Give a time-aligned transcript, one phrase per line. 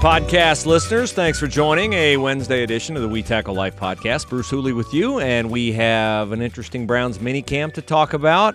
[0.00, 4.28] podcast listeners, thanks for joining a Wednesday edition of the We Tackle Life podcast.
[4.28, 8.54] Bruce Hooley with you, and we have an interesting Browns mini camp to talk about.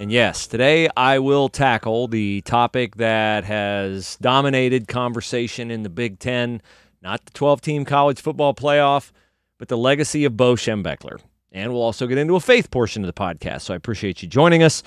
[0.00, 6.18] And yes, today I will tackle the topic that has dominated conversation in the Big
[6.18, 6.60] Ten,
[7.00, 9.12] not the 12 team college football playoff,
[9.58, 11.20] but the legacy of Bo Schembechler.
[11.52, 13.62] And we'll also get into a faith portion of the podcast.
[13.62, 14.82] So I appreciate you joining us.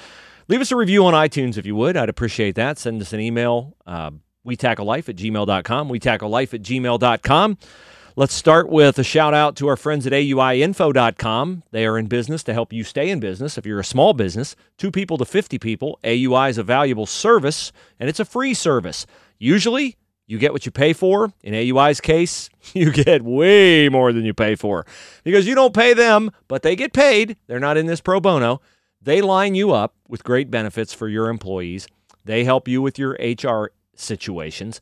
[0.50, 1.96] Leave us a review on iTunes if you would.
[1.96, 2.78] I'd appreciate that.
[2.78, 4.12] Send us an email, uh,
[4.48, 5.90] we tackle life at gmail.com.
[5.90, 7.58] We tackle life at gmail.com.
[8.16, 11.64] Let's start with a shout out to our friends at AUIinfo.com.
[11.70, 13.60] They are in business to help you stay in business.
[13.60, 17.72] If you're a small business, two people to 50 people, AUI is a valuable service
[18.00, 19.06] and it's a free service.
[19.38, 21.32] Usually, you get what you pay for.
[21.44, 24.88] In AUI's case, you get way more than you pay for
[25.24, 27.38] because you don't pay them, but they get paid.
[27.46, 28.62] They're not in this pro bono.
[29.00, 31.88] They line you up with great benefits for your employees.
[32.26, 34.82] They help you with your HR situations.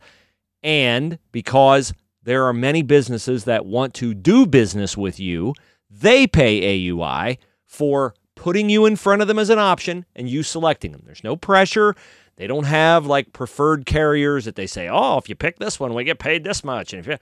[0.64, 5.54] And because there are many businesses that want to do business with you,
[5.90, 10.44] they pay AUI for putting you in front of them as an option and you
[10.44, 11.04] selecting them.
[11.06, 11.96] There's no pressure.
[12.38, 15.94] They don't have like preferred carriers that they say, oh, if you pick this one,
[15.94, 16.94] we get paid this much.
[16.94, 17.18] And if you,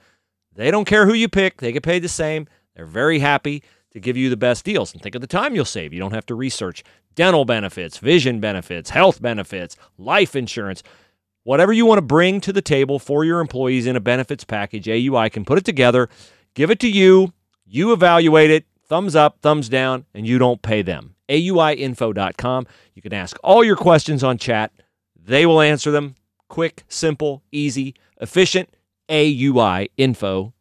[0.54, 2.46] they don't care who you pick, they get paid the same.
[2.74, 4.92] They're very happy to give you the best deals.
[4.92, 5.92] And think of the time you'll save.
[5.92, 6.82] You don't have to research
[7.14, 10.82] dental benefits, vision benefits, health benefits, life insurance.
[11.44, 14.86] Whatever you want to bring to the table for your employees in a benefits package,
[14.86, 16.08] AUI can put it together,
[16.54, 17.34] give it to you,
[17.66, 21.16] you evaluate it, thumbs up, thumbs down, and you don't pay them.
[21.28, 22.66] AUIinfo.com.
[22.94, 24.72] You can ask all your questions on chat.
[25.22, 26.14] They will answer them.
[26.48, 28.70] Quick, simple, easy, efficient.
[29.10, 30.52] AUIinfo.com.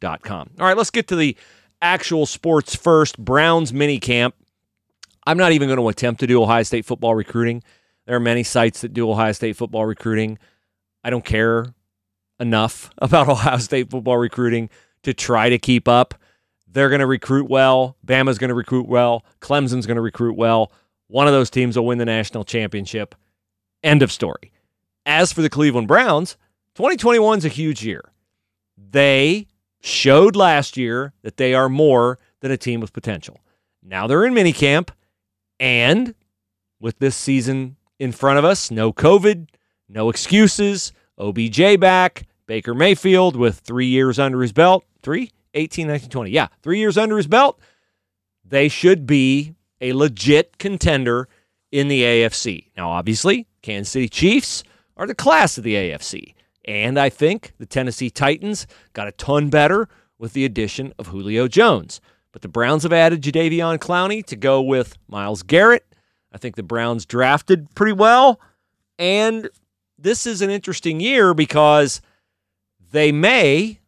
[0.60, 1.38] All right, let's get to the
[1.82, 3.18] actual sports first.
[3.18, 4.36] Browns mini camp.
[5.26, 7.64] I'm not even going to attempt to do Ohio State football recruiting.
[8.06, 10.40] There are many sites that do Ohio State football recruiting.
[11.04, 11.74] I don't care
[12.40, 14.70] enough about Ohio State football recruiting
[15.04, 16.16] to try to keep up.
[16.68, 17.98] They're going to recruit well.
[18.06, 19.26] Bama's going to recruit well.
[19.42, 20.72] Clemson's going to recruit well.
[21.08, 23.14] One of those teams will win the national championship.
[23.84, 24.52] End of story.
[25.06, 26.38] As for the Cleveland Browns,
[26.76, 28.02] 2021 is a huge year.
[28.78, 29.48] They
[29.82, 33.40] showed last year that they are more than a team with potential.
[33.84, 34.90] Now they're in minicamp,
[35.60, 36.16] and
[36.80, 39.50] with this season in front of us, no COVID,
[39.94, 44.84] no excuses, OBJ back, Baker Mayfield with three years under his belt.
[45.02, 45.32] Three?
[45.54, 46.32] 18, 19, 20.
[46.32, 47.60] Yeah, three years under his belt.
[48.44, 51.28] They should be a legit contender
[51.72, 52.72] in the AFC.
[52.76, 54.64] Now, obviously, Kansas City Chiefs
[54.98, 56.34] are the class of the AFC.
[56.66, 61.48] And I think the Tennessee Titans got a ton better with the addition of Julio
[61.48, 62.00] Jones.
[62.32, 65.86] But the Browns have added Jadeveon Clowney to go with Myles Garrett.
[66.32, 68.40] I think the Browns drafted pretty well.
[68.98, 69.50] And
[70.04, 72.02] this is an interesting year because
[72.92, 73.80] they may,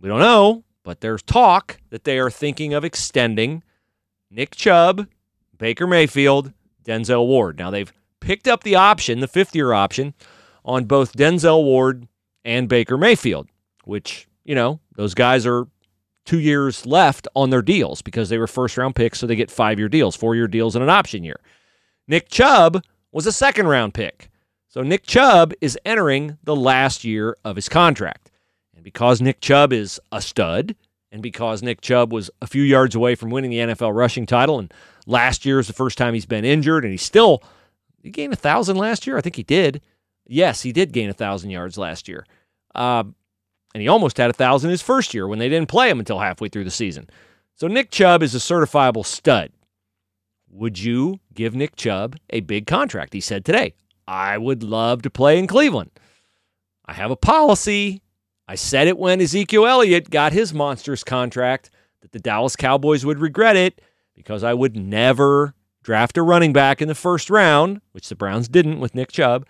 [0.00, 3.62] we don't know, but there's talk that they are thinking of extending
[4.30, 5.06] Nick Chubb,
[5.56, 6.52] Baker Mayfield,
[6.84, 7.58] Denzel Ward.
[7.58, 10.14] Now they've picked up the option, the fifth year option,
[10.64, 12.08] on both Denzel Ward
[12.44, 13.48] and Baker Mayfield,
[13.84, 15.68] which, you know, those guys are
[16.24, 19.50] two years left on their deals because they were first round picks, so they get
[19.50, 21.40] five year deals, four year deals, and an option year.
[22.06, 24.30] Nick Chubb was a second round pick.
[24.78, 28.30] So Nick Chubb is entering the last year of his contract.
[28.76, 30.76] And because Nick Chubb is a stud,
[31.10, 34.56] and because Nick Chubb was a few yards away from winning the NFL rushing title,
[34.56, 34.72] and
[35.04, 37.42] last year is the first time he's been injured, and he still
[38.04, 39.18] he gained a thousand last year.
[39.18, 39.80] I think he did.
[40.28, 42.24] Yes, he did gain a thousand yards last year.
[42.72, 43.02] Uh,
[43.74, 46.20] and he almost had a thousand his first year when they didn't play him until
[46.20, 47.10] halfway through the season.
[47.56, 49.50] So Nick Chubb is a certifiable stud.
[50.48, 53.12] Would you give Nick Chubb a big contract?
[53.12, 53.74] He said today,
[54.08, 55.90] I would love to play in Cleveland.
[56.86, 58.00] I have a policy.
[58.48, 61.68] I said it when Ezekiel Elliott got his monstrous contract
[62.00, 63.82] that the Dallas Cowboys would regret it
[64.14, 68.48] because I would never draft a running back in the first round, which the Browns
[68.48, 69.46] didn't with Nick Chubb,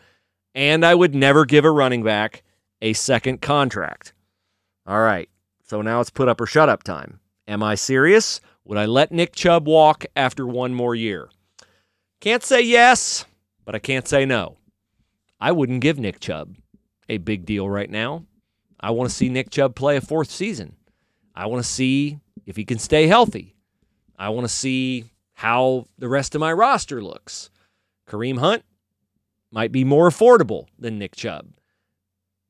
[0.56, 2.42] and I would never give a running back
[2.82, 4.12] a second contract.
[4.88, 5.28] All right.
[5.62, 7.20] So now it's put up or shut up time.
[7.46, 8.40] Am I serious?
[8.64, 11.30] Would I let Nick Chubb walk after one more year?
[12.20, 13.24] Can't say yes,
[13.68, 14.56] but I can't say no.
[15.38, 16.56] I wouldn't give Nick Chubb
[17.06, 18.24] a big deal right now.
[18.80, 20.76] I want to see Nick Chubb play a fourth season.
[21.34, 23.56] I want to see if he can stay healthy.
[24.18, 25.04] I want to see
[25.34, 27.50] how the rest of my roster looks.
[28.08, 28.64] Kareem Hunt
[29.50, 31.48] might be more affordable than Nick Chubb.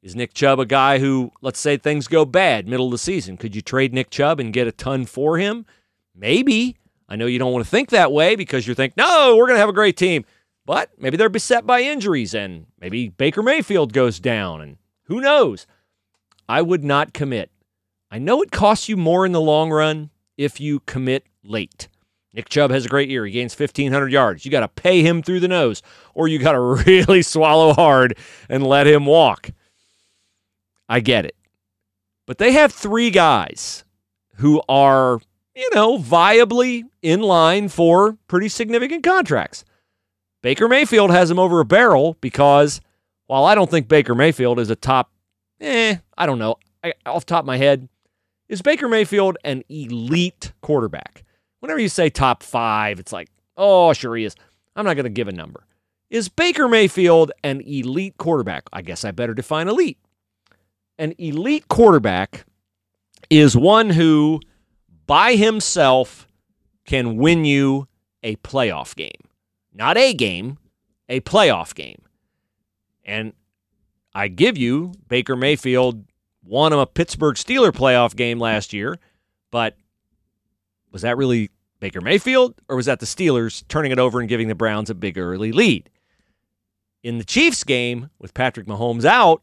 [0.00, 3.36] Is Nick Chubb a guy who, let's say things go bad middle of the season?
[3.36, 5.66] Could you trade Nick Chubb and get a ton for him?
[6.14, 6.76] Maybe.
[7.08, 9.56] I know you don't want to think that way because you think, no, we're going
[9.56, 10.24] to have a great team.
[10.68, 15.66] But maybe they're beset by injuries and maybe Baker Mayfield goes down and who knows?
[16.46, 17.50] I would not commit.
[18.10, 21.88] I know it costs you more in the long run if you commit late.
[22.34, 23.24] Nick Chubb has a great year.
[23.24, 24.44] He gains 1,500 yards.
[24.44, 25.80] You got to pay him through the nose,
[26.12, 28.18] or you got to really swallow hard
[28.50, 29.48] and let him walk.
[30.86, 31.36] I get it.
[32.26, 33.84] But they have three guys
[34.34, 35.18] who are,
[35.56, 39.64] you know, viably in line for pretty significant contracts.
[40.48, 42.80] Baker Mayfield has him over a barrel because
[43.26, 45.12] while I don't think Baker Mayfield is a top,
[45.60, 47.86] eh, I don't know, I, off top of my head,
[48.48, 51.26] is Baker Mayfield an elite quarterback?
[51.60, 53.28] Whenever you say top five, it's like,
[53.58, 54.36] oh, sure he is.
[54.74, 55.66] I'm not going to give a number.
[56.08, 58.70] Is Baker Mayfield an elite quarterback?
[58.72, 59.98] I guess I better define elite.
[60.96, 62.46] An elite quarterback
[63.28, 64.40] is one who,
[65.06, 66.26] by himself,
[66.86, 67.86] can win you
[68.22, 69.27] a playoff game.
[69.78, 70.58] Not a game,
[71.08, 72.02] a playoff game.
[73.04, 73.32] And
[74.12, 76.04] I give you Baker Mayfield
[76.44, 78.98] won a Pittsburgh Steeler playoff game last year,
[79.52, 79.76] but
[80.90, 84.48] was that really Baker Mayfield or was that the Steelers turning it over and giving
[84.48, 85.88] the Browns a big early lead?
[87.04, 89.42] In the Chiefs game with Patrick Mahomes out,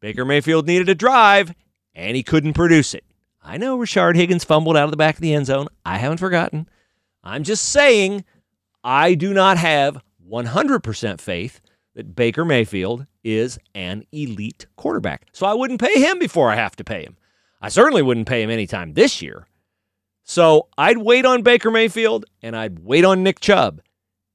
[0.00, 1.52] Baker Mayfield needed a drive
[1.96, 3.04] and he couldn't produce it.
[3.42, 5.66] I know Rashard Higgins fumbled out of the back of the end zone.
[5.84, 6.68] I haven't forgotten.
[7.24, 8.24] I'm just saying
[8.84, 9.98] I do not have
[10.30, 11.60] 100% faith
[11.94, 15.26] that Baker Mayfield is an elite quarterback.
[15.32, 17.16] So I wouldn't pay him before I have to pay him.
[17.60, 19.46] I certainly wouldn't pay him anytime this year.
[20.22, 23.80] So I'd wait on Baker Mayfield and I'd wait on Nick Chubb.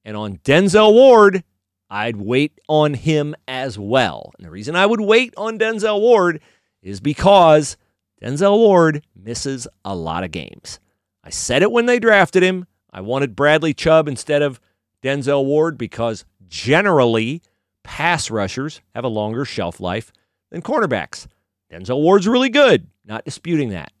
[0.04, 1.44] And on Denzel Ward,
[1.88, 4.32] I'd wait on him as well.
[4.36, 6.40] And the reason I would wait on Denzel Ward
[6.82, 7.76] is because
[8.22, 10.80] Denzel Ward misses a lot of games.
[11.22, 12.66] I said it when they drafted him.
[12.92, 14.60] I wanted Bradley Chubb instead of
[15.02, 17.42] Denzel Ward because generally
[17.82, 20.12] pass rushers have a longer shelf life
[20.50, 21.26] than cornerbacks.
[21.72, 23.92] Denzel Ward's really good, not disputing that.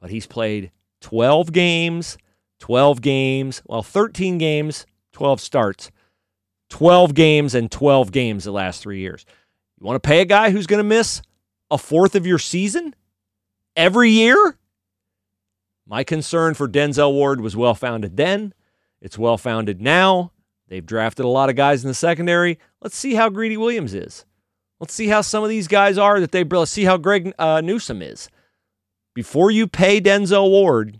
[0.00, 2.18] But he's played 12 games,
[2.58, 5.90] 12 games, well, 13 games, 12 starts,
[6.70, 9.24] 12 games, and 12 games the last three years.
[9.78, 11.22] You want to pay a guy who's going to miss
[11.70, 12.94] a fourth of your season
[13.76, 14.56] every year?
[15.92, 18.54] My concern for Denzel Ward was well founded then.
[19.02, 20.32] It's well founded now.
[20.68, 22.58] They've drafted a lot of guys in the secondary.
[22.80, 24.24] Let's see how Greedy Williams is.
[24.80, 27.60] Let's see how some of these guys are that they let's see how Greg uh,
[27.60, 28.30] Newsome is.
[29.12, 30.98] Before you pay Denzel Ward,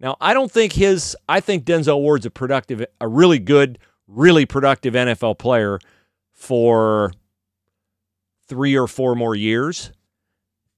[0.00, 3.78] now I don't think his I think Denzel Ward's a productive, a really good,
[4.08, 5.78] really productive NFL player
[6.32, 7.12] for
[8.48, 9.92] three or four more years.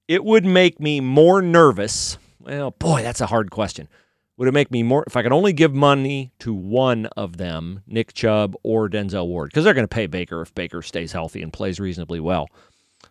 [0.07, 2.19] It would make me more nervous.
[2.43, 3.87] Well, boy, that's a hard question.
[4.35, 7.83] Would it make me more if I could only give money to one of them,
[7.87, 9.49] Nick Chubb or Denzel Ward?
[9.49, 12.49] Because they're going to pay Baker if Baker stays healthy and plays reasonably well.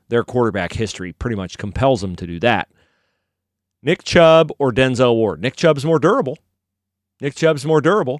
[0.08, 2.68] Their quarterback history pretty much compels them to do that.
[3.82, 5.40] Nick Chubb or Denzel Ward?
[5.40, 6.38] Nick Chubb's more durable.
[7.20, 8.18] Nick Chubb's more durable.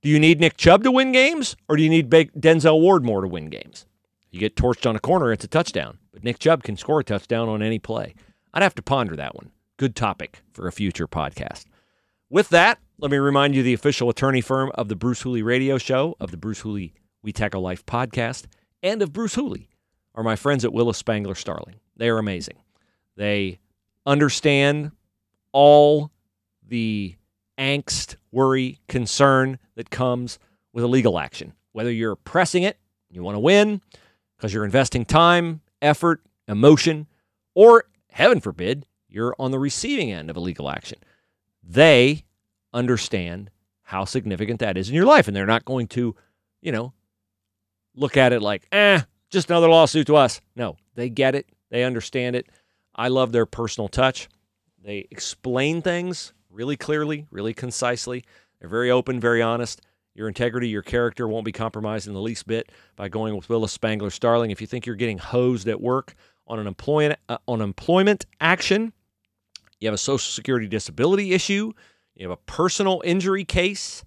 [0.00, 3.20] Do you need Nick Chubb to win games, or do you need Denzel Ward more
[3.20, 3.84] to win games?
[4.30, 5.98] You get torched on a corner, it's a touchdown.
[6.12, 8.14] But Nick Chubb can score a touchdown on any play.
[8.54, 9.50] I'd have to ponder that one.
[9.78, 11.64] Good topic for a future podcast.
[12.28, 15.78] With that, let me remind you the official attorney firm of the Bruce Hooley Radio
[15.78, 16.92] Show, of the Bruce Hooley
[17.22, 18.44] We Tackle Life podcast,
[18.82, 19.68] and of Bruce Hooley
[20.14, 21.76] are my friends at Willis Spangler Starling.
[21.96, 22.58] They are amazing.
[23.16, 23.60] They
[24.04, 24.92] understand
[25.52, 26.10] all
[26.66, 27.16] the
[27.58, 30.38] angst, worry, concern that comes
[30.72, 31.54] with a legal action.
[31.72, 32.78] Whether you're pressing it,
[33.10, 33.80] you want to win
[34.36, 37.06] because you're investing time, effort, emotion,
[37.54, 40.98] or heaven forbid, you're on the receiving end of a legal action
[41.62, 42.24] they
[42.72, 43.50] understand
[43.82, 45.28] how significant that is in your life.
[45.28, 46.14] And they're not going to,
[46.60, 46.92] you know,
[47.94, 50.40] look at it like, eh, just another lawsuit to us.
[50.56, 51.46] No, they get it.
[51.70, 52.48] They understand it.
[52.94, 54.28] I love their personal touch.
[54.82, 58.24] They explain things really clearly, really concisely.
[58.60, 59.80] They're very open, very honest.
[60.14, 63.72] Your integrity, your character won't be compromised in the least bit by going with Willis
[63.72, 64.50] Spangler Starling.
[64.50, 66.14] If you think you're getting hosed at work
[66.46, 68.92] on an employment uh, on employment action,
[69.82, 71.72] you have a Social Security disability issue,
[72.14, 74.04] you have a personal injury case,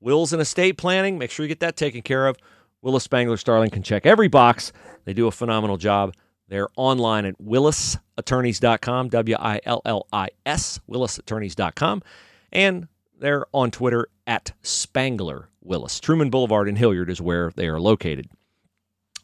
[0.00, 2.36] wills and estate planning, make sure you get that taken care of.
[2.82, 4.72] Willis Spangler Starling can check every box.
[5.04, 6.14] They do a phenomenal job.
[6.48, 12.02] They're online at willisattorneys.com, W I L L I S, willisattorneys.com.
[12.50, 12.88] And
[13.18, 16.00] they're on Twitter at Spangler Willis.
[16.00, 18.28] Trueman Boulevard in Hilliard is where they are located.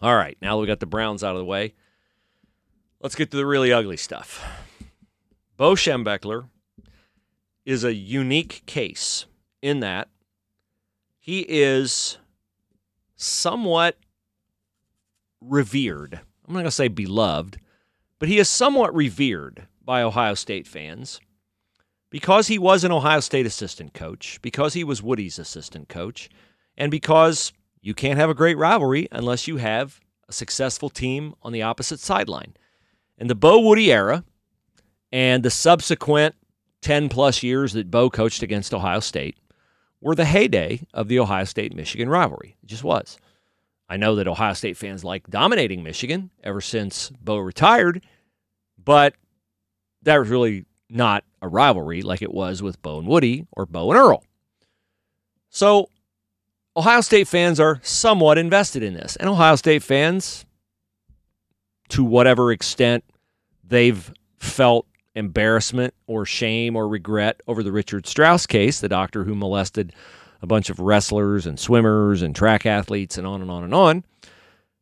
[0.00, 1.74] All right, now that we got the Browns out of the way,
[3.00, 4.67] let's get to the really ugly stuff.
[5.58, 6.48] Bo Schembechler
[7.66, 9.26] is a unique case
[9.60, 10.08] in that
[11.18, 12.18] he is
[13.16, 13.96] somewhat
[15.40, 16.20] revered.
[16.46, 17.58] I'm not going to say beloved,
[18.20, 21.18] but he is somewhat revered by Ohio State fans
[22.08, 26.28] because he was an Ohio State assistant coach, because he was Woody's assistant coach,
[26.76, 29.98] and because you can't have a great rivalry unless you have
[30.28, 32.54] a successful team on the opposite sideline.
[33.18, 34.22] In the Bo Woody era
[35.12, 36.34] and the subsequent
[36.82, 39.36] 10 plus years that Bo coached against Ohio State
[40.00, 42.56] were the heyday of the Ohio State Michigan rivalry.
[42.62, 43.18] It just was.
[43.88, 48.04] I know that Ohio State fans like dominating Michigan ever since Bo retired,
[48.82, 49.14] but
[50.02, 53.90] that was really not a rivalry like it was with Bo and Woody or Bo
[53.90, 54.24] and Earl.
[55.48, 55.88] So
[56.76, 59.16] Ohio State fans are somewhat invested in this.
[59.16, 60.44] And Ohio State fans,
[61.88, 63.04] to whatever extent
[63.64, 64.86] they've felt
[65.18, 69.92] embarrassment or shame or regret over the Richard Strauss case, the doctor who molested
[70.40, 74.04] a bunch of wrestlers and swimmers and track athletes and on and on and on.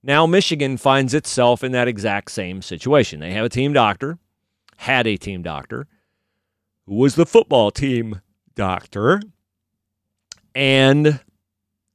[0.03, 3.21] Now, Michigan finds itself in that exact same situation.
[3.21, 4.19] They have a team doctor,
[4.77, 5.89] had a team doctor,
[6.87, 8.21] who was the football team
[8.55, 9.21] doctor,
[10.55, 11.21] and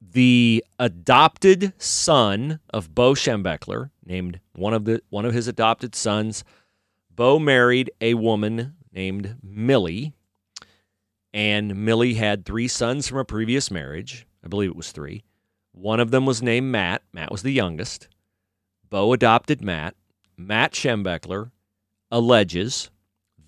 [0.00, 6.44] the adopted son of Bo Schembechler, named one of the one of his adopted sons,
[7.14, 10.14] Bo married a woman named Millie,
[11.32, 14.26] and Millie had three sons from a previous marriage.
[14.44, 15.24] I believe it was three.
[15.72, 17.02] One of them was named Matt.
[17.12, 18.08] Matt was the youngest.
[18.88, 19.94] Bo adopted Matt.
[20.36, 21.50] Matt Schembechler
[22.10, 22.90] alleges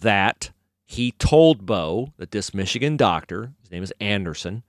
[0.00, 0.50] that
[0.87, 4.62] he told Bo that this Michigan doctor, his name is Anderson,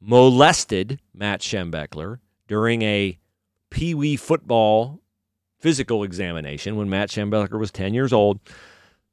[0.00, 2.18] molested Matt Schembechler
[2.48, 3.18] during a
[3.70, 5.00] Pee Wee football
[5.60, 8.40] physical examination when Matt Schembechler was 10 years old.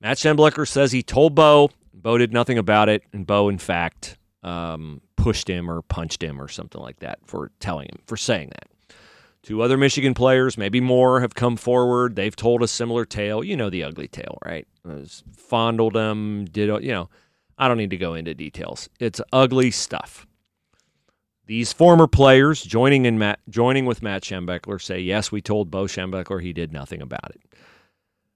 [0.02, 1.70] Matt Schembechler says he told Bo.
[1.94, 6.40] Bo did nothing about it, and Bo, in fact, um, pushed him or punched him
[6.40, 8.70] or something like that for telling him, for saying that.
[9.44, 12.16] Two other Michigan players, maybe more, have come forward.
[12.16, 13.44] They've told a similar tale.
[13.44, 14.68] You know the ugly tale, right?
[15.36, 17.10] Fondled him, did, you know,
[17.58, 18.90] I don't need to go into details.
[19.00, 20.27] It's ugly stuff.
[21.48, 25.86] These former players joining in Matt, joining with Matt Schembechler say, yes, we told Bo
[25.86, 27.42] Schembechler he did nothing about it.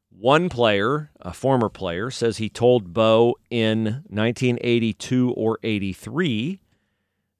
[0.10, 6.62] One player, a former player, says he told Bo in 1982 or 83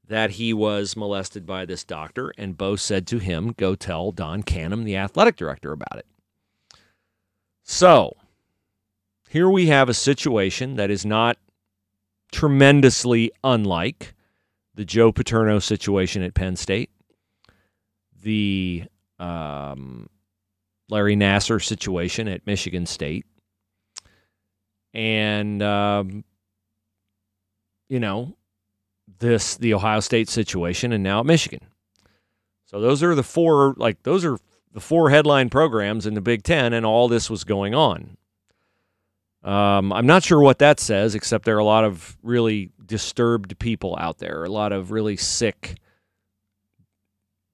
[0.08, 4.42] that he was molested by this doctor, and Bo said to him, Go tell Don
[4.42, 6.06] Canham, the athletic director, about it.
[7.62, 8.16] So,
[9.30, 11.38] here we have a situation that is not
[12.30, 14.14] tremendously unlike
[14.74, 16.90] the Joe Paterno situation at Penn State,
[18.22, 18.84] the
[19.18, 20.08] um,
[20.88, 23.26] Larry Nassar situation at Michigan State,
[24.94, 26.24] and um,
[27.88, 28.36] you know
[29.18, 31.66] this the Ohio State situation, and now at Michigan.
[32.66, 34.38] So those are the four like those are
[34.72, 38.16] the four headline programs in the Big Ten, and all this was going on.
[39.42, 43.58] Um, I'm not sure what that says, except there are a lot of really disturbed
[43.58, 45.78] people out there, a lot of really sick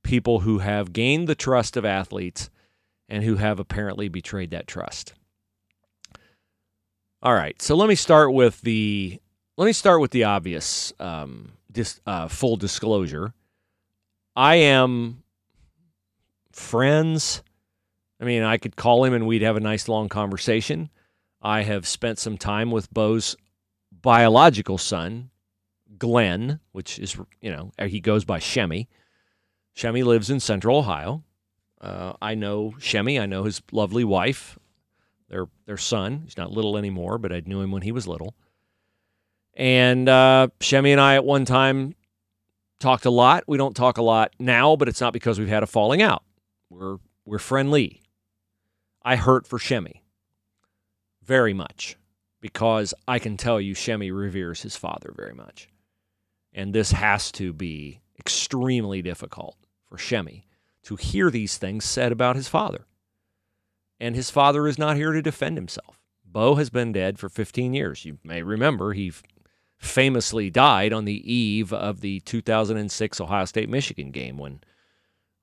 [0.03, 2.51] people who have gained the trust of athletes
[3.09, 5.15] and who have apparently betrayed that trust.
[7.23, 9.21] All right, so let me start with the
[9.57, 13.35] let me start with the obvious um, dis, uh, full disclosure.
[14.37, 15.25] I am
[16.53, 17.43] friends.
[18.21, 20.91] I mean, I could call him and we'd have a nice long conversation.
[21.41, 23.37] I have spent some time with Bo's
[23.93, 25.31] biological son,
[25.99, 28.89] Glenn, which is, you know, he goes by Shemmy.
[29.75, 31.23] Shemmy lives in central Ohio.
[31.81, 33.21] Uh, I know Shemmy.
[33.21, 34.59] I know his lovely wife,
[35.29, 36.23] their their son.
[36.25, 38.35] He's not little anymore, but I knew him when he was little.
[39.55, 41.95] And uh, Shemmy and I at one time
[42.81, 43.45] talked a lot.
[43.47, 46.25] We don't talk a lot now, but it's not because we've had a falling out.
[46.69, 48.03] We're we're friendly.
[49.03, 50.03] I hurt for Shemmy
[51.29, 51.97] very much
[52.41, 55.69] because I can tell you Shemmy reveres his father very much.
[56.53, 59.57] And this has to be extremely difficult
[59.87, 60.47] for Shemmy
[60.85, 62.87] to hear these things said about his father.
[64.01, 66.01] And his father is not here to defend himself.
[66.25, 68.05] Bo has been dead for 15 years.
[68.05, 69.13] You may remember he
[69.77, 74.61] famously died on the eve of the 2006 Ohio State Michigan game when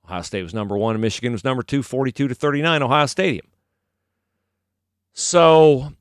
[0.06, 3.46] Ohio State was number one and Michigan was number two, 42 to 39, Ohio Stadium.
[5.18, 5.94] So,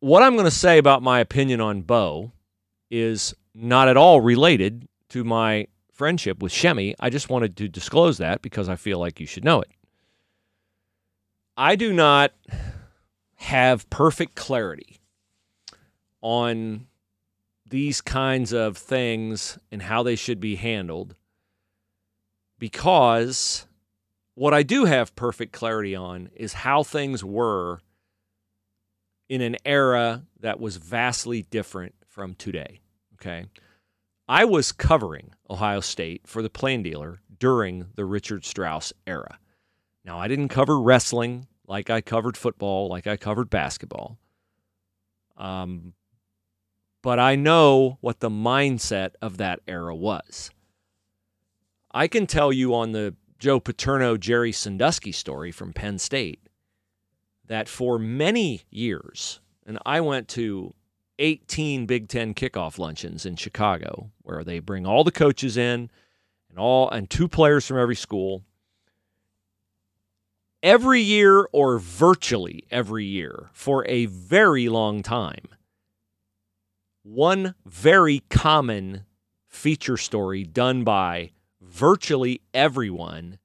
[0.00, 2.32] what I'm going to say about my opinion on Bo
[2.90, 6.96] is not at all related to my friendship with Shemi.
[6.98, 9.70] I just wanted to disclose that because I feel like you should know it.
[11.56, 12.32] I do not
[13.36, 14.98] have perfect clarity
[16.20, 16.88] on
[17.64, 21.14] these kinds of things and how they should be handled
[22.58, 23.68] because
[24.34, 27.80] what I do have perfect clarity on is how things were
[29.30, 32.80] in an era that was vastly different from today.
[33.14, 33.46] Okay.
[34.28, 39.38] I was covering Ohio State for the Plain Dealer during the Richard Strauss era.
[40.04, 44.18] Now, I didn't cover wrestling like I covered football, like I covered basketball.
[45.36, 45.94] Um,
[47.00, 50.50] but I know what the mindset of that era was.
[51.92, 56.40] I can tell you on the Joe Paterno, Jerry Sandusky story from Penn State
[57.50, 60.72] that for many years, and I went to
[61.18, 65.90] 18 Big Ten kickoff luncheons in Chicago where they bring all the coaches in
[66.48, 68.44] and all and two players from every school.
[70.62, 75.48] Every year or virtually every year for a very long time
[77.02, 79.06] one very common
[79.48, 83.38] feature story done by virtually everyone,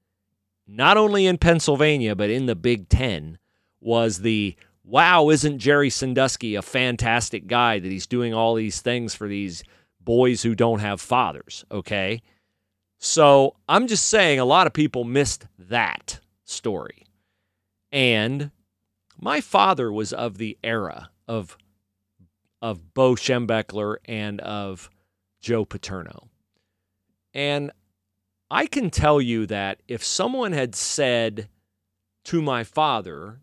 [0.64, 3.38] not only in Pennsylvania, but in the Big Ten,
[3.86, 9.14] was the wow, isn't Jerry Sandusky a fantastic guy that he's doing all these things
[9.14, 9.64] for these
[10.00, 11.64] boys who don't have fathers?
[11.70, 12.22] Okay.
[12.98, 17.06] So I'm just saying a lot of people missed that story.
[17.92, 18.50] And
[19.18, 21.56] my father was of the era of
[22.62, 24.90] of Bo Schembechler and of
[25.40, 26.28] Joe Paterno.
[27.34, 27.70] And
[28.50, 31.48] I can tell you that if someone had said
[32.24, 33.40] to my father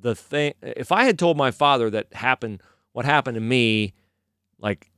[0.00, 2.62] the thing if I had told my father that happened
[2.92, 3.94] what happened to me
[4.58, 4.90] like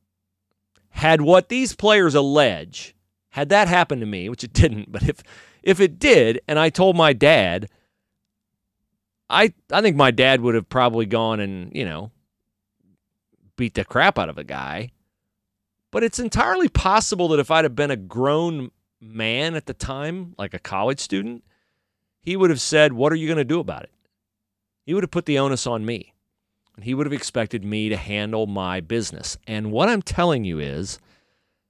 [0.91, 2.95] had what these players allege
[3.31, 5.23] had that happened to me which it didn't but if
[5.63, 7.69] if it did and I told my dad
[9.31, 12.11] I I think my dad would have probably gone and, you know,
[13.57, 14.91] beat the crap out of a guy.
[15.91, 20.35] But it's entirely possible that if I'd have been a grown man at the time,
[20.39, 21.45] like a college student,
[22.21, 23.91] he would have said, What are you going to do about it?
[24.89, 26.15] He would have put the onus on me.
[26.75, 29.37] And he would have expected me to handle my business.
[29.47, 30.99] And what I'm telling you is,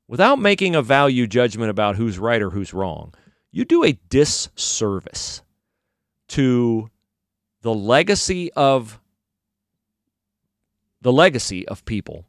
[0.07, 3.13] without making a value judgment about who's right or who's wrong,
[3.51, 5.43] you do a disservice
[6.29, 6.91] to
[7.63, 9.01] the legacy of
[11.01, 12.25] the legacy of people.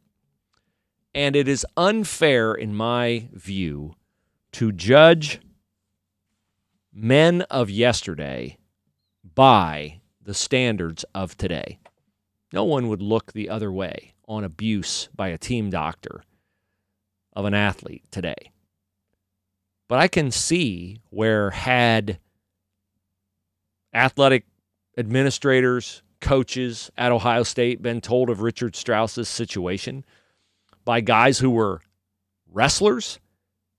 [1.14, 3.94] And it is unfair, in my view,
[4.54, 5.40] to judge
[6.92, 8.58] men of yesterday
[9.36, 9.99] by
[10.30, 11.80] the standards of today.
[12.54, 16.22] No one would look the other way on abuse by a team doctor
[17.34, 18.52] of an athlete today.
[19.88, 22.20] But I can see where, had
[23.92, 24.46] athletic
[24.96, 30.06] administrators, coaches at Ohio State been told of Richard Strauss's situation
[30.86, 31.82] by guys who were
[32.48, 33.20] wrestlers.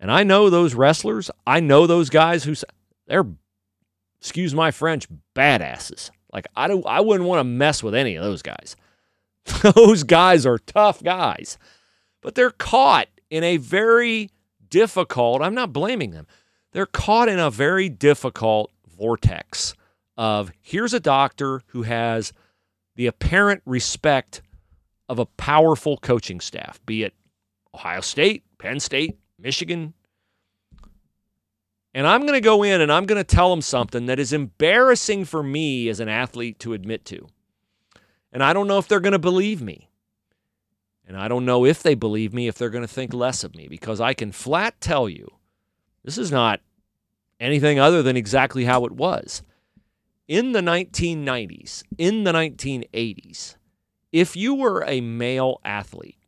[0.00, 1.30] And I know those wrestlers.
[1.46, 2.56] I know those guys who
[3.06, 3.28] they're,
[4.20, 6.10] excuse my French, badasses.
[6.32, 8.76] Like I don't, I wouldn't want to mess with any of those guys.
[9.74, 11.58] those guys are tough guys,
[12.20, 14.30] but they're caught in a very
[14.68, 15.42] difficult.
[15.42, 16.26] I'm not blaming them.
[16.72, 19.74] They're caught in a very difficult vortex
[20.16, 22.32] of here's a doctor who has
[22.96, 24.42] the apparent respect
[25.08, 27.14] of a powerful coaching staff, be it
[27.74, 29.94] Ohio State, Penn State, Michigan.
[31.92, 34.32] And I'm going to go in and I'm going to tell them something that is
[34.32, 37.26] embarrassing for me as an athlete to admit to.
[38.32, 39.88] And I don't know if they're going to believe me.
[41.06, 43.56] And I don't know if they believe me, if they're going to think less of
[43.56, 45.28] me, because I can flat tell you
[46.04, 46.60] this is not
[47.40, 49.42] anything other than exactly how it was
[50.30, 53.56] in the 1990s, in the 1980s,
[54.12, 56.22] if you were a male athlete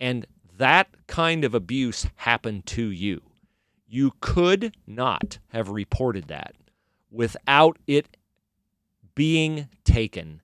[0.00, 0.24] and
[0.56, 3.20] that kind of abuse happened to you,
[3.90, 6.54] you could not have reported that
[7.10, 8.16] without it
[9.14, 10.42] being taken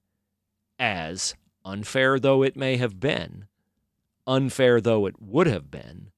[0.78, 3.46] as unfair though it may have been,
[4.26, 6.10] unfair though it would have been,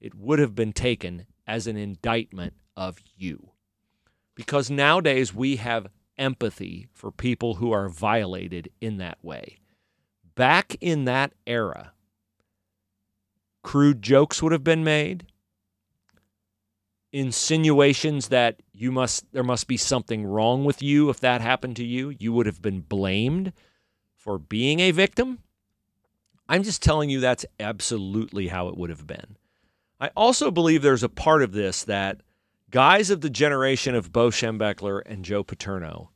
[0.00, 3.50] it would have been taken as an indictment of you
[4.36, 9.58] because nowadays we have empathy for people who are violated in that way.
[10.36, 11.92] Back in that era,
[13.64, 15.26] crude jokes would have been made,
[17.12, 21.84] insinuations that you must there must be something wrong with you if that happened to
[21.84, 23.52] you, you would have been blamed
[24.16, 25.38] for being a victim.
[26.48, 29.36] I'm just telling you that's absolutely how it would have been.
[30.00, 32.20] I also believe there's a part of this that
[32.70, 36.10] guys of the generation of Bo Schembechler and Joe Paterno,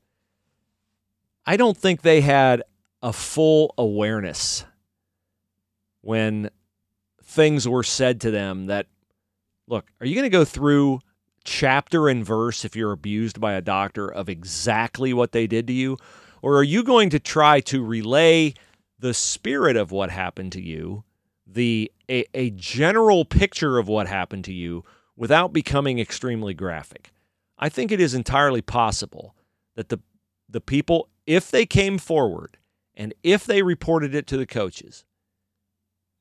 [1.45, 2.63] I don't think they had
[3.03, 4.65] a full awareness
[6.01, 6.51] when
[7.23, 8.87] things were said to them that,
[9.73, 11.01] look, are you going to go through
[11.45, 15.73] chapter and verse if you're abused by a doctor of exactly what they did to
[15.73, 15.97] you?
[16.43, 18.53] Or are you going to try to relay
[18.99, 21.05] the spirit of what happened to you,
[21.47, 24.85] the a, a general picture of what happened to you
[25.17, 27.11] without becoming extremely graphic?
[27.59, 29.35] I think it is entirely possible
[29.75, 30.01] that the
[30.49, 32.59] the people, if they came forward
[32.95, 35.07] and if they reported it to the coaches,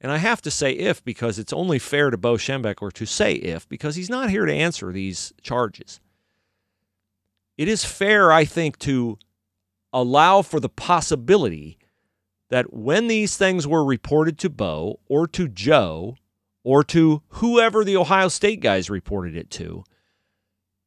[0.02, 3.34] and I have to say if because it's only fair to Bo Schembechler to say
[3.34, 6.02] if because he's not here to answer these charges.
[7.56, 9.20] It is fair, I think, to
[9.94, 11.78] allow for the possibility
[12.50, 16.16] that when these things were reported to Bo or to Joe
[16.64, 19.84] or to whoever the Ohio State guys reported it to,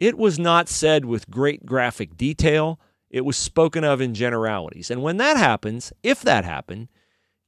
[0.00, 2.80] it was not said with great graphic detail.
[3.10, 4.90] It was spoken of in generalities.
[4.90, 6.88] And when that happens, if that happened,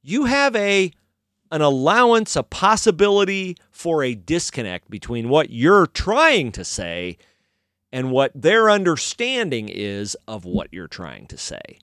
[0.01, 0.93] you have a
[1.51, 7.17] an allowance, a possibility for a disconnect between what you're trying to say
[7.91, 11.79] and what their understanding is of what you're trying to say.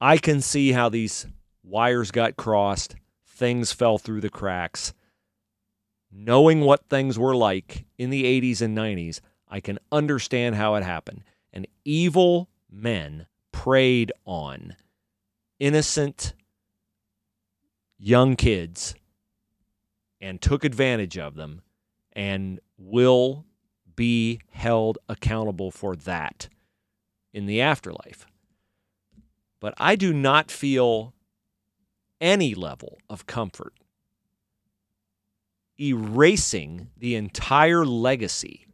[0.00, 1.26] I can see how these
[1.62, 4.92] wires got crossed, things fell through the cracks.
[6.12, 10.84] Knowing what things were like in the 80s and 90s, I can understand how it
[10.84, 11.22] happened.
[11.52, 14.76] And evil men preyed on
[15.58, 16.34] innocent
[17.98, 18.94] young kids
[20.20, 21.62] and took advantage of them
[22.12, 23.44] and will
[23.94, 26.48] be held accountable for that
[27.32, 28.26] in the afterlife.
[29.60, 31.14] But I do not feel
[32.20, 33.74] any level of comfort
[35.78, 38.66] erasing the entire legacy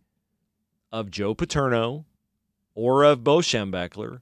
[0.90, 2.04] of Joe Paterno
[2.74, 4.20] or of Bo Schembechler,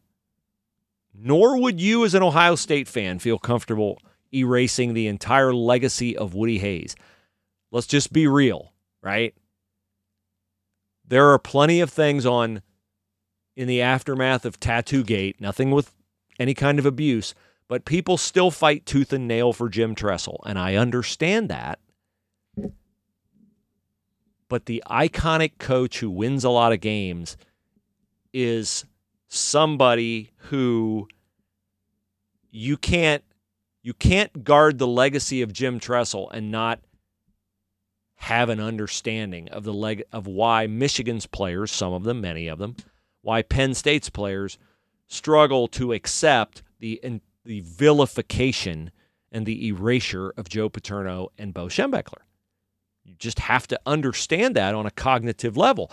[1.14, 3.98] nor would you as an Ohio State fan feel comfortable
[4.32, 6.96] erasing the entire legacy of Woody Hayes.
[7.70, 9.34] Let's just be real, right?
[11.06, 12.62] There are plenty of things on
[13.56, 15.92] in the aftermath of Tattoo Gate, nothing with
[16.38, 17.34] any kind of abuse,
[17.68, 21.78] but people still fight tooth and nail for Jim Tressel, and I understand that.
[24.48, 27.36] But the iconic coach who wins a lot of games
[28.32, 28.84] is
[29.28, 31.06] somebody who
[32.50, 33.22] you can't
[33.82, 36.80] you can't guard the legacy of Jim Tressel and not
[38.16, 42.58] have an understanding of the leg of why Michigan's players, some of them, many of
[42.58, 42.76] them,
[43.22, 44.58] why Penn State's players
[45.06, 47.00] struggle to accept the
[47.44, 48.90] the vilification
[49.32, 52.22] and the erasure of Joe Paterno and Bo Schembechler.
[53.04, 55.90] You just have to understand that on a cognitive level.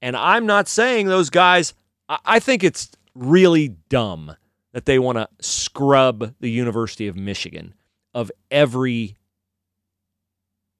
[0.00, 1.74] And I'm not saying those guys,
[2.08, 4.36] I think it's really dumb
[4.74, 7.74] that they want to scrub the University of Michigan
[8.12, 9.16] of every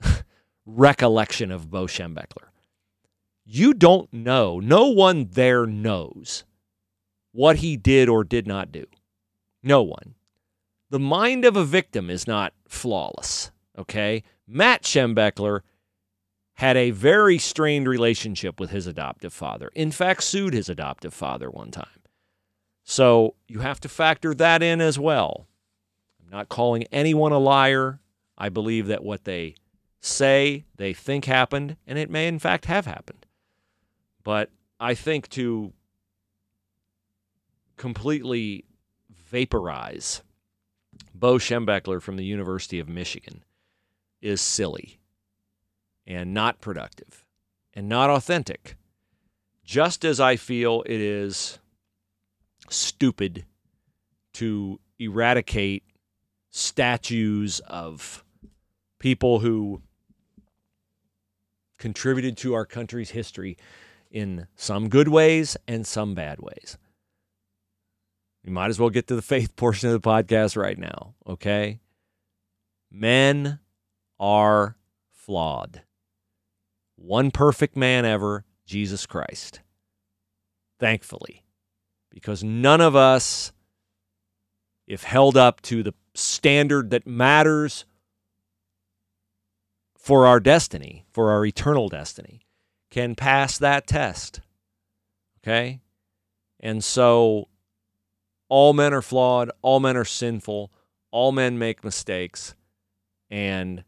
[0.66, 2.48] recollection of Bo Schembechler.
[3.44, 6.44] You don't know, no one there knows
[7.30, 8.84] what he did or did not do.
[9.62, 10.16] No one.
[10.90, 14.24] The mind of a victim is not flawless, okay?
[14.48, 15.60] Matt Schembechler
[16.54, 19.70] had a very strained relationship with his adoptive father.
[19.72, 21.86] In fact, sued his adoptive father one time.
[22.84, 25.48] So you have to factor that in as well.
[26.22, 28.00] I'm not calling anyone a liar.
[28.36, 29.56] I believe that what they
[30.00, 33.26] say, they think happened, and it may in fact have happened.
[34.22, 35.72] But I think to
[37.76, 38.64] completely
[39.10, 40.22] vaporize
[41.14, 43.44] Bo Schembechler from the University of Michigan
[44.20, 45.00] is silly
[46.06, 47.24] and not productive
[47.72, 48.76] and not authentic.
[49.64, 51.58] Just as I feel it is
[52.70, 53.44] stupid
[54.34, 55.84] to eradicate
[56.50, 58.24] statues of
[58.98, 59.82] people who
[61.78, 63.56] contributed to our country's history
[64.10, 66.78] in some good ways and some bad ways.
[68.44, 71.80] You might as well get to the faith portion of the podcast right now, okay?
[72.90, 73.58] Men
[74.20, 74.76] are
[75.10, 75.82] flawed.
[76.96, 79.60] One perfect man ever, Jesus Christ.
[80.78, 81.43] Thankfully
[82.14, 83.52] because none of us,
[84.86, 87.84] if held up to the standard that matters
[89.98, 92.46] for our destiny, for our eternal destiny,
[92.90, 94.40] can pass that test.
[95.42, 95.80] Okay?
[96.60, 97.48] And so
[98.48, 100.70] all men are flawed, all men are sinful,
[101.10, 102.54] all men make mistakes,
[103.30, 103.82] and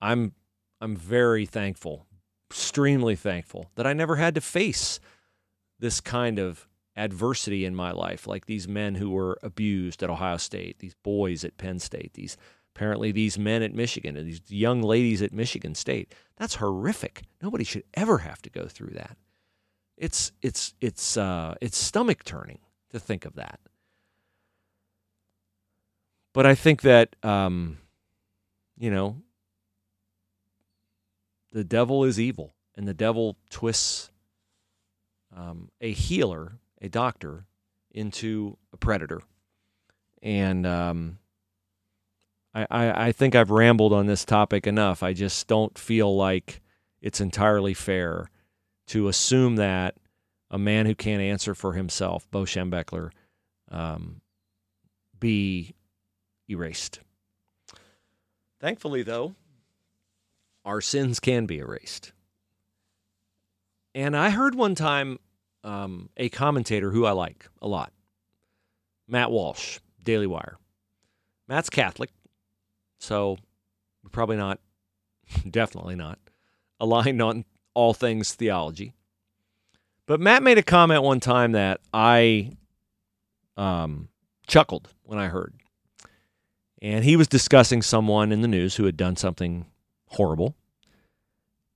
[0.00, 0.32] I'm
[0.80, 2.06] I'm very thankful,
[2.50, 5.00] extremely thankful that I never had to face
[5.80, 6.67] this kind of
[6.98, 11.44] adversity in my life, like these men who were abused at Ohio State, these boys
[11.44, 12.36] at Penn State, these
[12.76, 16.14] apparently these men at Michigan, and these young ladies at Michigan State.
[16.36, 17.24] That's horrific.
[17.42, 19.16] Nobody should ever have to go through that.
[19.96, 23.60] It's it's it's uh, it's stomach turning to think of that.
[26.32, 27.78] but I think that um,
[28.78, 29.16] you know
[31.52, 34.10] the devil is evil, and the devil twists
[35.36, 37.46] um, a healer, a doctor,
[37.90, 39.20] into a predator.
[40.22, 41.18] And um,
[42.54, 45.02] I, I, I think I've rambled on this topic enough.
[45.02, 46.60] I just don't feel like
[47.00, 48.30] it's entirely fair
[48.88, 49.96] to assume that
[50.50, 53.10] a man who can't answer for himself, Bo Schembechler,
[53.70, 54.20] um,
[55.18, 55.74] be
[56.48, 57.00] erased.
[58.60, 59.34] Thankfully, though,
[60.64, 62.12] our sins can be erased.
[63.94, 65.18] And I heard one time
[65.64, 67.92] um, a commentator who I like a lot,
[69.06, 70.58] Matt Walsh, Daily Wire.
[71.48, 72.10] Matt's Catholic,
[72.98, 73.38] so
[74.12, 74.60] probably not,
[75.50, 76.18] definitely not,
[76.78, 77.44] aligned on
[77.74, 78.92] all things theology.
[80.06, 82.52] But Matt made a comment one time that I
[83.56, 84.08] um,
[84.46, 85.54] chuckled when I heard.
[86.80, 89.66] And he was discussing someone in the news who had done something
[90.06, 90.54] horrible.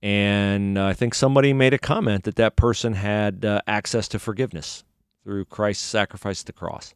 [0.03, 4.83] And I think somebody made a comment that that person had uh, access to forgiveness
[5.23, 6.93] through Christ's sacrifice at the cross.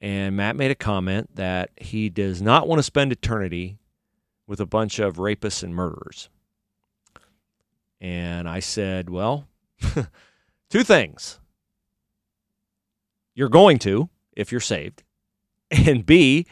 [0.00, 3.76] And Matt made a comment that he does not want to spend eternity
[4.46, 6.30] with a bunch of rapists and murderers.
[8.00, 9.46] And I said, well,
[10.70, 11.40] two things.
[13.34, 15.02] You're going to if you're saved.
[15.70, 16.46] And B,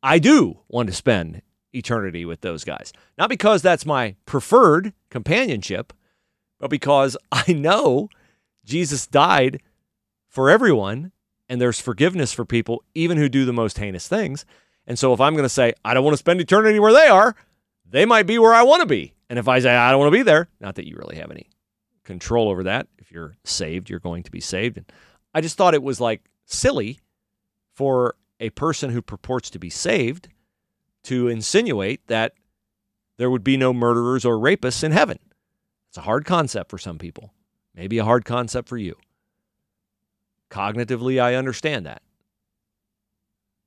[0.00, 2.92] I do want to spend eternity with those guys.
[3.18, 5.92] Not because that's my preferred companionship,
[6.58, 8.08] but because I know
[8.64, 9.60] Jesus died
[10.28, 11.12] for everyone
[11.48, 14.44] and there's forgiveness for people, even who do the most heinous things.
[14.86, 17.08] And so if I'm going to say, I don't want to spend eternity where they
[17.08, 17.34] are,
[17.88, 19.14] they might be where I want to be.
[19.28, 21.30] And if I say, I don't want to be there, not that you really have
[21.30, 21.50] any
[22.04, 22.88] control over that.
[22.98, 24.78] If you're saved, you're going to be saved.
[24.78, 24.86] And
[25.34, 27.00] I just thought it was like silly
[27.74, 30.28] for a person who purports to be saved
[31.04, 32.34] to insinuate that
[33.18, 35.18] there would be no murderers or rapists in heaven.
[35.88, 37.32] It's a hard concept for some people,
[37.74, 38.96] maybe a hard concept for you.
[40.50, 42.02] Cognitively, I understand that.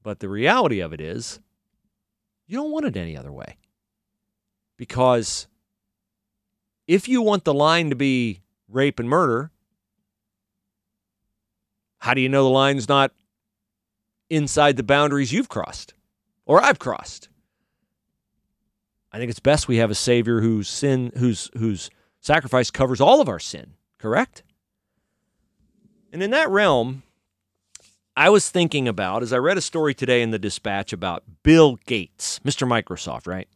[0.04, 1.40] But the reality of it is,
[2.48, 3.58] you don't want it any other way.
[4.78, 5.48] Because
[6.88, 9.52] if you want the line to be rape and murder,
[12.00, 13.12] how do you know the line's not
[14.30, 15.94] inside the boundaries you've crossed?
[16.46, 17.30] Or I've crossed.
[19.12, 23.22] I think it's best we have a Savior whose sin, whose whose sacrifice covers all
[23.22, 23.74] of our sin.
[23.98, 24.44] Correct.
[26.12, 27.04] And in that realm,
[28.18, 31.78] I was thinking about as I read a story today in the Dispatch about Bill
[31.86, 32.68] Gates, Mr.
[32.68, 33.48] Microsoft, right?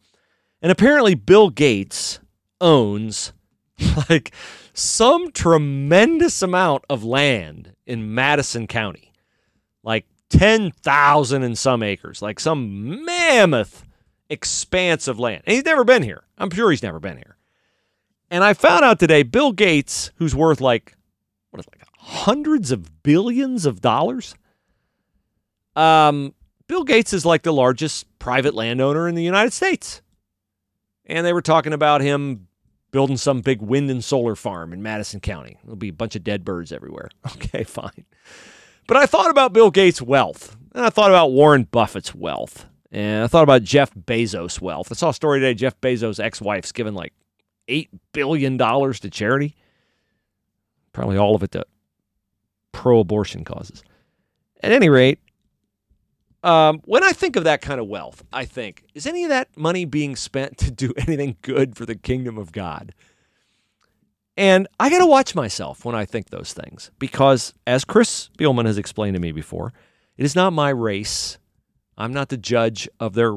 [0.62, 2.20] And apparently, Bill Gates
[2.60, 3.32] owns
[4.08, 4.32] like
[4.74, 9.12] some tremendous amount of land in Madison County,
[9.82, 13.84] like 10,000 and some acres, like some mammoth
[14.28, 15.42] expanse of land.
[15.46, 16.24] And he's never been here.
[16.38, 17.36] I'm sure he's never been here.
[18.30, 20.96] And I found out today Bill Gates, who's worth like,
[21.50, 24.34] what is it, like hundreds of billions of dollars.
[25.76, 26.34] Um,
[26.68, 30.02] Bill Gates is like the largest private landowner in the United States.
[31.06, 32.46] And they were talking about him
[32.92, 35.56] building some big wind and solar farm in Madison County.
[35.64, 37.10] There'll be a bunch of dead birds everywhere.
[37.34, 38.04] Okay, fine.
[38.86, 43.24] But I thought about Bill Gates' wealth, and I thought about Warren Buffett's wealth, and
[43.24, 44.88] I thought about Jeff Bezos' wealth.
[44.90, 47.12] I saw a story today Jeff Bezos' ex wife's given like
[47.68, 49.54] $8 billion to charity,
[50.92, 51.64] probably all of it to
[52.72, 53.82] pro abortion causes.
[54.62, 55.20] At any rate,
[56.42, 59.56] um, when I think of that kind of wealth, I think, is any of that
[59.56, 62.94] money being spent to do anything good for the kingdom of God?
[64.40, 68.64] And I got to watch myself when I think those things because, as Chris Spielman
[68.64, 69.74] has explained to me before,
[70.16, 71.36] it is not my race.
[71.98, 73.36] I'm not the judge of their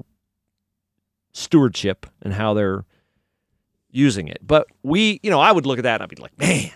[1.33, 2.85] stewardship and how they're
[3.91, 4.47] using it.
[4.47, 6.71] But we, you know, I would look at that and I'd be like, man,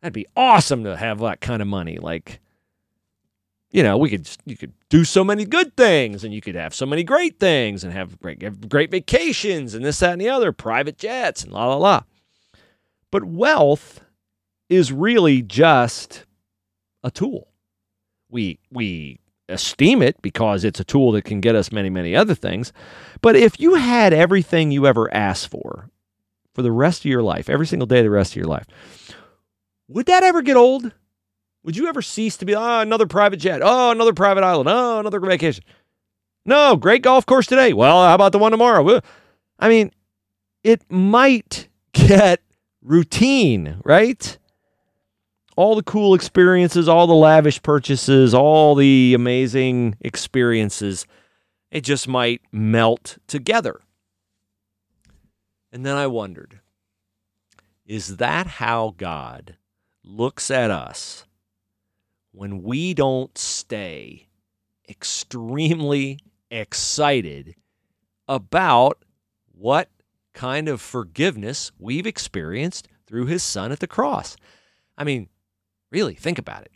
[0.00, 1.98] that'd be awesome to have that kind of money.
[1.98, 2.40] Like,
[3.70, 6.74] you know, we could you could do so many good things and you could have
[6.74, 10.30] so many great things and have great, have great vacations and this, that, and the
[10.30, 12.02] other, private jets and la la la.
[13.12, 14.00] But wealth
[14.68, 16.24] is really just
[17.04, 17.52] a tool.
[18.28, 22.34] We we esteem it because it's a tool that can get us many many other
[22.34, 22.72] things.
[23.20, 25.90] But if you had everything you ever asked for
[26.54, 28.66] for the rest of your life, every single day of the rest of your life,
[29.88, 30.90] would that ever get old?
[31.64, 34.98] Would you ever cease to be, oh, another private jet, oh, another private island, oh,
[34.98, 35.62] another vacation?
[36.44, 37.72] No, great golf course today.
[37.72, 39.00] Well, how about the one tomorrow?
[39.60, 39.92] I mean,
[40.64, 42.40] it might get
[42.82, 44.38] routine, right?
[45.56, 51.06] All the cool experiences, all the lavish purchases, all the amazing experiences
[51.70, 53.80] It just might melt together.
[55.72, 56.60] And then I wondered
[57.86, 59.56] is that how God
[60.04, 61.26] looks at us
[62.32, 64.28] when we don't stay
[64.88, 66.18] extremely
[66.50, 67.54] excited
[68.28, 69.04] about
[69.52, 69.90] what
[70.34, 74.36] kind of forgiveness we've experienced through his son at the cross?
[74.96, 75.28] I mean,
[75.90, 76.72] really, think about it.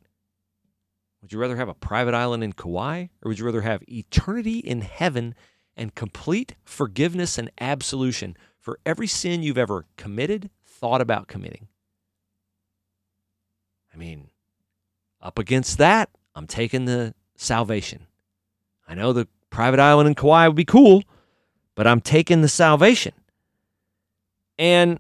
[1.22, 4.58] Would you rather have a private island in Kauai or would you rather have eternity
[4.58, 5.34] in heaven
[5.76, 11.68] and complete forgiveness and absolution for every sin you've ever committed, thought about committing?
[13.92, 14.28] I mean,
[15.20, 18.06] up against that, I'm taking the salvation.
[18.86, 21.02] I know the private island in Kauai would be cool,
[21.74, 23.14] but I'm taking the salvation.
[24.58, 24.98] And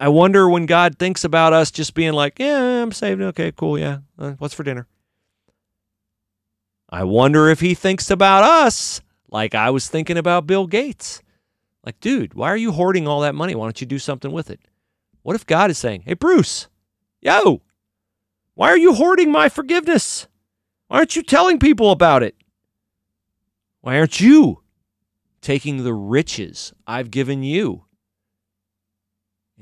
[0.00, 3.20] I wonder when God thinks about us just being like, yeah, I'm saved.
[3.20, 3.78] Okay, cool.
[3.78, 3.98] Yeah.
[4.18, 4.86] Uh, what's for dinner?
[6.90, 11.22] I wonder if he thinks about us like I was thinking about Bill Gates.
[11.84, 13.54] Like, dude, why are you hoarding all that money?
[13.54, 14.60] Why don't you do something with it?
[15.22, 16.68] What if God is saying, hey, Bruce,
[17.20, 17.62] yo,
[18.54, 20.28] why are you hoarding my forgiveness?
[20.88, 22.36] Why aren't you telling people about it?
[23.80, 24.62] Why aren't you
[25.40, 27.84] taking the riches I've given you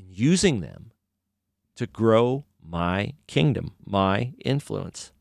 [0.02, 0.92] and using them
[1.76, 5.12] to grow my kingdom, my influence?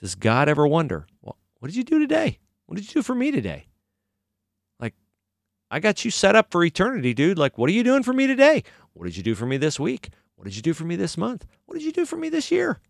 [0.00, 2.38] Does God ever wonder, well, what did you do today?
[2.66, 3.66] What did you do for me today?
[4.80, 4.94] Like,
[5.70, 7.38] I got you set up for eternity, dude.
[7.38, 8.64] Like, what are you doing for me today?
[8.94, 10.10] What did you do for me this week?
[10.34, 11.46] What did you do for me this month?
[11.66, 12.80] What did you do for me this year?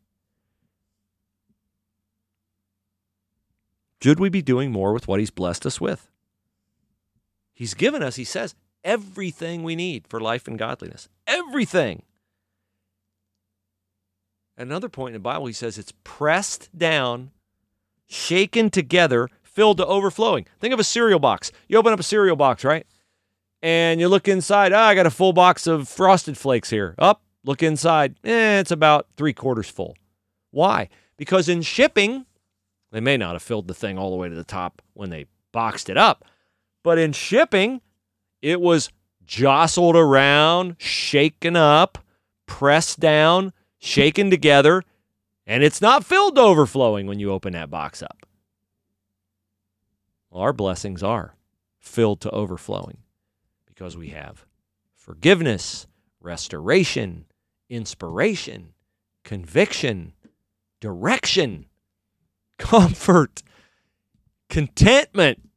[4.03, 6.09] Should we be doing more with what He's blessed us with?
[7.53, 11.09] He's given us, He says, everything we need for life and godliness.
[11.27, 12.03] Everything.
[14.57, 17.31] At another point in the Bible, he says it's pressed down,
[18.07, 20.47] shaken together, filled to overflowing.
[20.61, 21.51] Think of a cereal box.
[21.69, 22.87] You open up a cereal box, right?
[23.63, 24.73] And you look inside.
[24.73, 26.95] Oh, I got a full box of frosted flakes here.
[26.99, 28.17] Up, oh, look inside.
[28.25, 29.97] Eh, it's about three quarters full.
[30.51, 30.89] Why?
[31.17, 32.27] Because in shipping,
[32.91, 35.27] they may not have filled the thing all the way to the top when they
[35.53, 36.25] boxed it up,
[36.83, 37.81] but in shipping,
[38.43, 38.91] it was
[39.25, 41.99] jostled around, shaken up,
[42.47, 44.83] pressed down, shaken together,
[45.47, 48.27] and it's not filled to overflowing when you open that box up.
[50.33, 51.37] Our blessings are
[51.79, 52.99] filled to overflowing
[53.67, 54.47] because we have
[54.95, 55.87] forgiveness,
[56.21, 57.27] restoration,
[57.69, 58.73] inspiration,
[59.25, 60.13] conviction,
[60.81, 61.67] direction,
[62.59, 63.43] comfort,
[64.49, 65.49] contentment.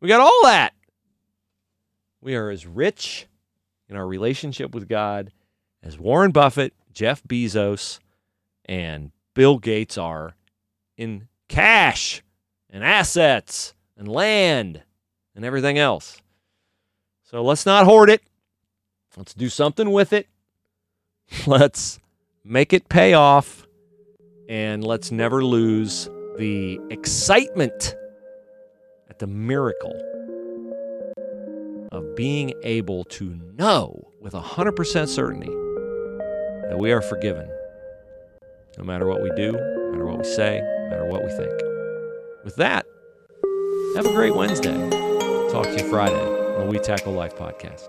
[0.00, 0.74] We got all that.
[2.22, 3.26] We are as rich
[3.88, 5.32] in our relationship with God
[5.82, 7.98] as Warren Buffett Jeff Bezos
[8.64, 10.36] and Bill Gates are
[10.96, 12.22] in cash
[12.70, 14.82] and assets and land
[15.34, 16.22] and everything else.
[17.24, 18.22] So let's not hoard it.
[19.16, 20.28] Let's do something with it.
[21.46, 21.98] Let's
[22.44, 23.66] make it pay off.
[24.48, 27.94] And let's never lose the excitement
[29.08, 30.11] at the miracle
[31.92, 35.52] of being able to know with 100% certainty
[36.68, 37.48] that we are forgiven
[38.78, 41.52] no matter what we do, no matter what we say, no matter what we think.
[42.44, 42.86] With that,
[43.96, 44.90] have a great Wednesday.
[45.50, 46.14] Talk to you Friday
[46.56, 47.88] on the We Tackle Life podcast.